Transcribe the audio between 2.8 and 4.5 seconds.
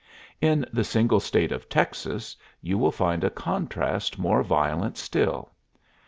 find a contrast more